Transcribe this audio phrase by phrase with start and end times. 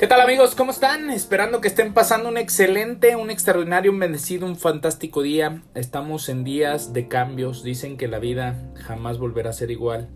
[0.00, 0.54] ¿Qué tal amigos?
[0.54, 1.10] ¿Cómo están?
[1.10, 5.62] Esperando que estén pasando un excelente, un extraordinario, un bendecido, un fantástico día.
[5.74, 7.62] Estamos en días de cambios.
[7.62, 10.08] Dicen que la vida jamás volverá a ser igual.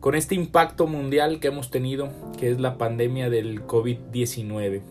[0.00, 4.82] Con este impacto mundial que hemos tenido, que es la pandemia del COVID-19.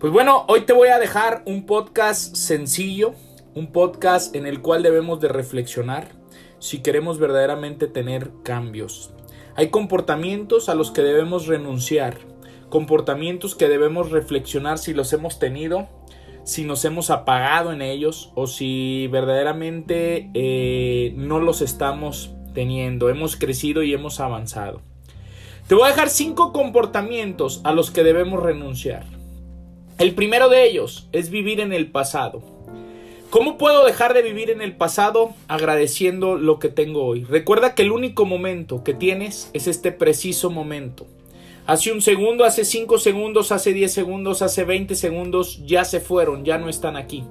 [0.00, 3.14] Pues bueno, hoy te voy a dejar un podcast sencillo,
[3.54, 6.08] un podcast en el cual debemos de reflexionar
[6.58, 9.12] si queremos verdaderamente tener cambios.
[9.54, 12.35] Hay comportamientos a los que debemos renunciar
[12.68, 15.88] comportamientos que debemos reflexionar si los hemos tenido,
[16.44, 23.36] si nos hemos apagado en ellos o si verdaderamente eh, no los estamos teniendo, hemos
[23.36, 24.80] crecido y hemos avanzado.
[25.66, 29.04] Te voy a dejar cinco comportamientos a los que debemos renunciar.
[29.98, 32.42] El primero de ellos es vivir en el pasado.
[33.30, 37.24] ¿Cómo puedo dejar de vivir en el pasado agradeciendo lo que tengo hoy?
[37.24, 41.06] Recuerda que el único momento que tienes es este preciso momento.
[41.66, 46.44] Hace un segundo, hace cinco segundos, hace 10 segundos, hace 20 segundos, ya se fueron,
[46.44, 47.24] ya no están aquí.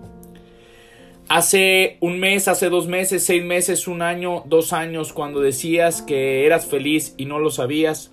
[1.30, 6.46] Hace un mes, hace dos meses, seis meses, un año, dos años, cuando decías que
[6.46, 8.12] eras feliz y no lo sabías,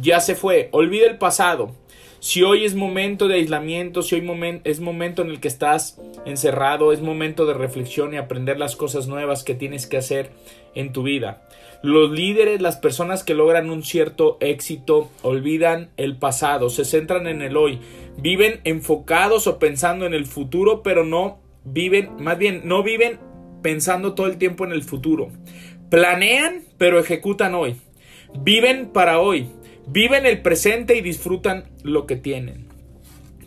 [0.00, 0.68] ya se fue.
[0.70, 1.72] Olvida el pasado.
[2.24, 6.90] Si hoy es momento de aislamiento, si hoy es momento en el que estás encerrado,
[6.94, 10.30] es momento de reflexión y aprender las cosas nuevas que tienes que hacer
[10.74, 11.46] en tu vida.
[11.82, 17.42] Los líderes, las personas que logran un cierto éxito, olvidan el pasado, se centran en
[17.42, 17.80] el hoy,
[18.16, 23.18] viven enfocados o pensando en el futuro, pero no viven, más bien, no viven
[23.60, 25.28] pensando todo el tiempo en el futuro.
[25.90, 27.76] Planean, pero ejecutan hoy.
[28.34, 29.50] Viven para hoy.
[29.86, 32.66] Viven el presente y disfrutan lo que tienen.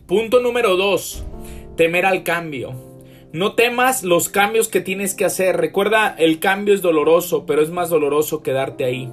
[0.06, 1.26] Punto número dos.
[1.76, 2.74] Temer al cambio.
[3.34, 5.58] No temas los cambios que tienes que hacer.
[5.58, 9.12] Recuerda, el cambio es doloroso, pero es más doloroso quedarte ahí.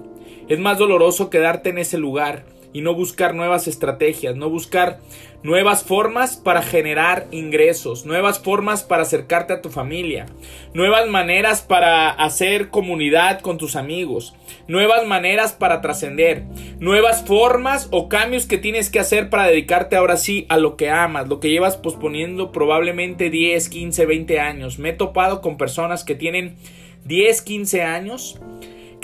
[0.48, 4.98] Es más doloroso quedarte en ese lugar y no buscar nuevas estrategias, no buscar
[5.44, 10.26] nuevas formas para generar ingresos, nuevas formas para acercarte a tu familia,
[10.74, 14.34] nuevas maneras para hacer comunidad con tus amigos,
[14.66, 16.42] nuevas maneras para trascender,
[16.80, 20.90] nuevas formas o cambios que tienes que hacer para dedicarte ahora sí a lo que
[20.90, 24.80] amas, lo que llevas posponiendo probablemente 10, 15, 20 años.
[24.80, 26.56] Me he topado con personas que tienen
[27.04, 28.40] 10, 15 años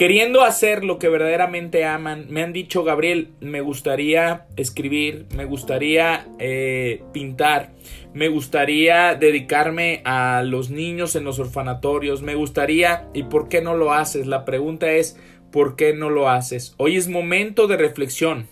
[0.00, 2.24] queriendo hacer lo que verdaderamente aman.
[2.30, 7.72] Me han dicho, Gabriel, me gustaría escribir, me gustaría eh, pintar,
[8.14, 13.76] me gustaría dedicarme a los niños en los orfanatorios, me gustaría, ¿y por qué no
[13.76, 14.26] lo haces?
[14.26, 15.18] La pregunta es,
[15.52, 16.74] ¿por qué no lo haces?
[16.78, 18.48] Hoy es momento de reflexión.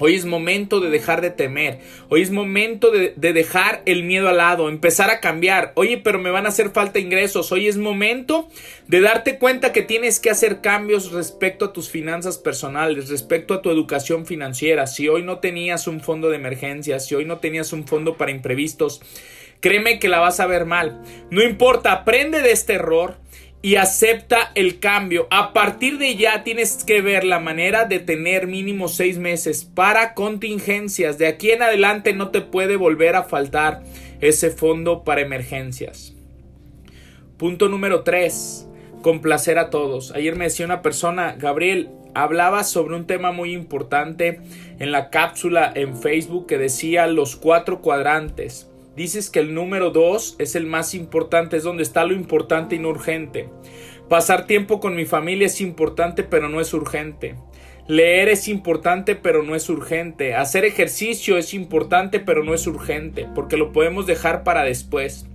[0.00, 1.80] Hoy es momento de dejar de temer.
[2.08, 5.72] Hoy es momento de, dejar el miedo al lado, empezar a cambiar.
[5.74, 7.50] Oye, pero me van a hacer falta ingresos.
[7.50, 8.48] Hoy es momento
[8.86, 13.62] de darte cuenta que tienes que hacer cambios respecto a tus finanzas personales, respecto a
[13.62, 14.86] tu educación financiera.
[14.86, 18.30] Si hoy no tenías un fondo de emergencia, si hoy no tenías un fondo para
[18.30, 19.00] imprevistos,
[19.60, 21.02] créeme que la vas a ver mal.
[21.30, 23.16] No importa, aprende de este error
[23.60, 25.26] y acepta el cambio.
[25.30, 30.14] A partir de ya tienes que ver la manera de tener mínimo seis meses para
[30.14, 31.18] contingencias.
[31.18, 33.82] De aquí en adelante no te puede volver a faltar
[34.20, 36.14] ese fondo para emergencias.
[37.36, 38.68] Punto número 3.
[39.02, 40.12] Complacer a todos.
[40.12, 44.40] Ayer me decía una persona, Gabriel, hablaba sobre un tema muy importante
[44.78, 48.67] en la cápsula en Facebook que decía los cuatro cuadrantes
[48.98, 52.78] dices que el número dos es el más importante, es donde está lo importante y
[52.78, 53.48] no urgente.
[54.10, 57.36] Pasar tiempo con mi familia es importante, pero no es urgente.
[57.86, 60.34] Leer es importante, pero no es urgente.
[60.34, 65.26] Hacer ejercicio es importante, pero no es urgente, porque lo podemos dejar para después.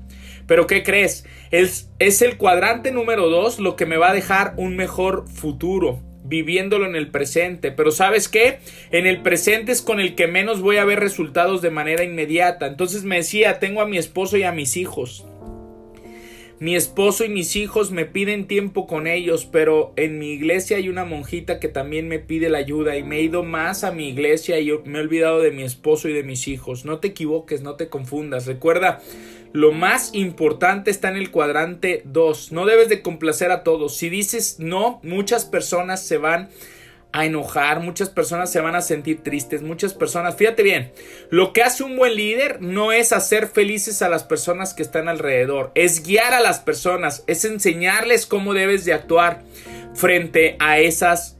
[0.46, 1.26] Pero ¿qué crees?
[1.50, 6.00] Es, es el cuadrante número dos lo que me va a dejar un mejor futuro
[6.34, 7.72] viviéndolo en el presente.
[7.72, 8.58] Pero sabes qué?
[8.90, 12.66] En el presente es con el que menos voy a ver resultados de manera inmediata.
[12.66, 15.28] Entonces me decía, tengo a mi esposo y a mis hijos.
[16.60, 20.90] Mi esposo y mis hijos me piden tiempo con ellos, pero en mi iglesia hay
[20.90, 24.10] una monjita que también me pide la ayuda y me he ido más a mi
[24.10, 26.84] iglesia y me he olvidado de mi esposo y de mis hijos.
[26.84, 28.48] No te equivoques, no te confundas.
[28.48, 29.02] Recuerda,
[29.54, 32.52] lo más importante está en el cuadrante 2.
[32.52, 33.96] No debes de complacer a todos.
[33.96, 36.50] Si dices no, muchas personas se van
[37.14, 40.92] a enojar, muchas personas se van a sentir tristes, muchas personas, fíjate bien,
[41.30, 45.08] lo que hace un buen líder no es hacer felices a las personas que están
[45.08, 49.44] alrededor, es guiar a las personas, es enseñarles cómo debes de actuar
[49.94, 51.38] frente a esas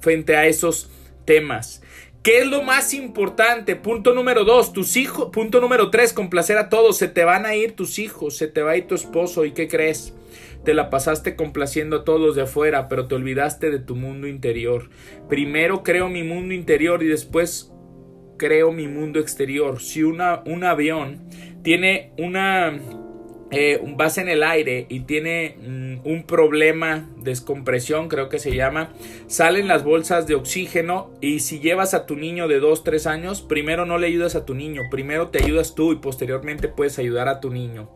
[0.00, 0.90] frente a esos
[1.24, 1.81] temas.
[2.22, 3.74] ¿Qué es lo más importante?
[3.74, 5.30] Punto número dos, tus hijos.
[5.32, 6.96] Punto número tres, complacer a todos.
[6.96, 9.44] Se te van a ir tus hijos, se te va a ir tu esposo.
[9.44, 10.14] ¿Y qué crees?
[10.64, 14.88] Te la pasaste complaciendo a todos de afuera, pero te olvidaste de tu mundo interior.
[15.28, 17.72] Primero creo mi mundo interior y después
[18.38, 19.80] creo mi mundo exterior.
[19.80, 21.26] Si un avión
[21.64, 22.78] tiene una
[23.52, 28.54] eh, vas en el aire y tiene mm, un problema de descompresión, creo que se
[28.54, 28.90] llama,
[29.26, 33.42] salen las bolsas de oxígeno y si llevas a tu niño de 2, 3 años,
[33.42, 37.28] primero no le ayudas a tu niño, primero te ayudas tú y posteriormente puedes ayudar
[37.28, 37.90] a tu niño.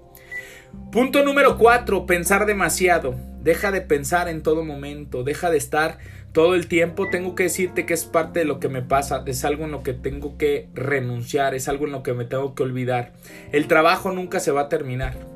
[0.92, 3.14] Punto número 4, pensar demasiado.
[3.40, 5.98] Deja de pensar en todo momento, deja de estar
[6.32, 7.08] todo el tiempo.
[7.08, 9.82] Tengo que decirte que es parte de lo que me pasa, es algo en lo
[9.82, 13.12] que tengo que renunciar, es algo en lo que me tengo que olvidar.
[13.52, 15.35] El trabajo nunca se va a terminar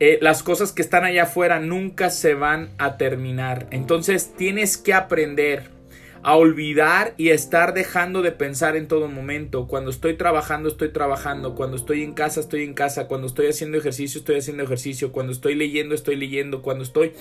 [0.00, 3.66] eh, las cosas que están allá afuera nunca se van a terminar.
[3.70, 5.70] Entonces tienes que aprender
[6.22, 9.66] a olvidar y estar dejando de pensar en todo momento.
[9.66, 11.54] Cuando estoy trabajando, estoy trabajando.
[11.54, 13.08] Cuando estoy en casa, estoy en casa.
[13.08, 15.12] Cuando estoy haciendo ejercicio, estoy haciendo ejercicio.
[15.12, 16.62] Cuando estoy leyendo, estoy leyendo.
[16.62, 17.12] Cuando estoy...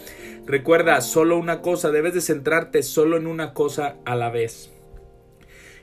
[0.46, 1.92] Recuerda, solo una cosa.
[1.92, 4.72] Debes de centrarte solo en una cosa a la vez.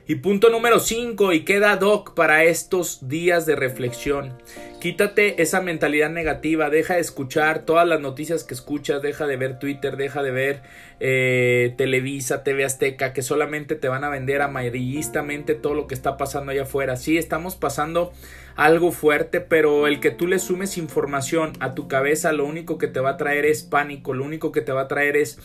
[0.09, 4.31] Y punto número 5, y queda doc para estos días de reflexión.
[4.79, 9.59] Quítate esa mentalidad negativa, deja de escuchar todas las noticias que escuchas, deja de ver
[9.59, 10.61] Twitter, deja de ver
[11.01, 16.15] eh, Televisa, TV Azteca, que solamente te van a vender amarillistamente todo lo que está
[16.15, 16.95] pasando allá afuera.
[16.95, 18.13] Sí, estamos pasando
[18.55, 22.87] algo fuerte, pero el que tú le sumes información a tu cabeza, lo único que
[22.87, 25.37] te va a traer es pánico, lo único que te va a traer es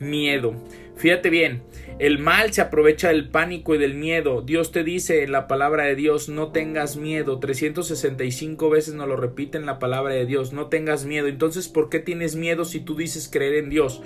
[0.00, 0.54] miedo.
[0.96, 1.62] Fíjate bien,
[1.98, 4.42] el mal se aprovecha del pánico y del miedo.
[4.42, 7.38] Dios te dice en la palabra de Dios, no tengas miedo.
[7.38, 11.26] 365 veces nos lo repite en la palabra de Dios, no tengas miedo.
[11.26, 14.02] Entonces, ¿por qué tienes miedo si tú dices creer en Dios?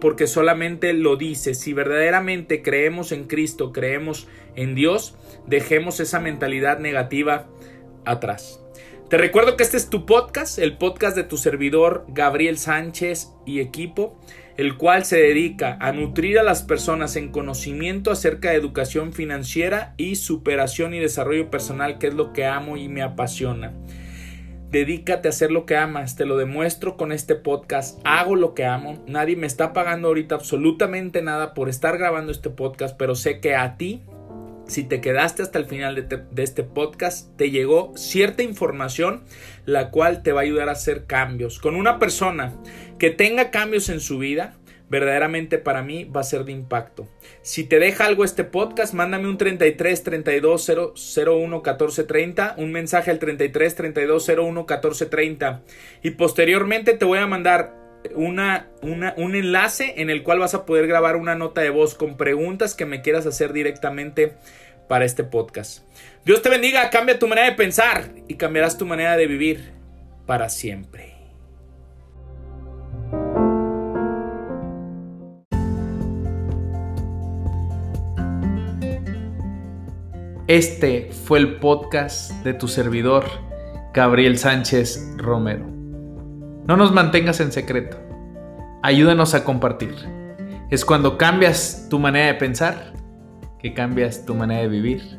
[0.00, 1.58] porque solamente lo dices.
[1.58, 5.16] Si verdaderamente creemos en Cristo, creemos en Dios,
[5.46, 7.48] dejemos esa mentalidad negativa
[8.04, 8.60] atrás.
[9.08, 13.58] Te recuerdo que este es tu podcast, el podcast de tu servidor Gabriel Sánchez y
[13.58, 14.20] equipo
[14.56, 19.94] el cual se dedica a nutrir a las personas en conocimiento acerca de educación financiera
[19.96, 23.72] y superación y desarrollo personal, que es lo que amo y me apasiona.
[24.70, 28.64] Dedícate a hacer lo que amas, te lo demuestro con este podcast, hago lo que
[28.64, 33.40] amo, nadie me está pagando ahorita absolutamente nada por estar grabando este podcast, pero sé
[33.40, 34.04] que a ti
[34.70, 39.24] si te quedaste hasta el final de, este podcast, te llegó cierta información
[39.66, 41.58] la cual te va a ayudar a hacer cambios.
[41.58, 42.54] Con una persona
[42.98, 44.54] que tenga cambios en su vida,
[44.88, 47.08] verdaderamente para mí va a ser de impacto.
[47.42, 50.72] Si te deja algo este podcast, mándame un 33 32
[51.26, 55.62] 01 14 30, un mensaje al 33 32 01 14 30
[56.02, 57.79] y posteriormente te voy a mandar
[58.14, 62.16] una, un enlace en el cual vas a poder grabar una nota de voz con
[62.16, 64.34] preguntas que me quieras hacer directamente
[64.88, 65.84] para este podcast.
[66.24, 69.72] Dios te bendiga, cambia tu manera de pensar y cambiarás tu manera de vivir
[70.26, 71.14] para siempre.
[80.48, 83.24] Este fue el podcast de tu servidor,
[83.94, 85.79] Gabriel Sánchez Romero.
[86.66, 87.96] No nos mantengas en secreto.
[88.82, 89.94] Ayúdanos a compartir.
[90.70, 92.92] Es cuando cambias tu manera de pensar
[93.58, 95.18] que cambias tu manera de vivir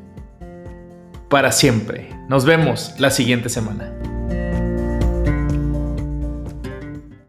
[1.30, 2.10] para siempre.
[2.28, 3.94] Nos vemos la siguiente semana.